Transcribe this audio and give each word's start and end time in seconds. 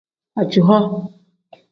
Ajihoo. 0.41 0.87